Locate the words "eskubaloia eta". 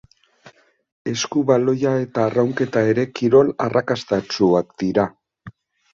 1.11-2.25